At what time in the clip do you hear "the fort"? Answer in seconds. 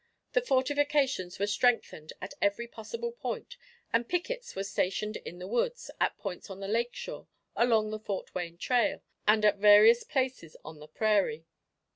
7.91-8.33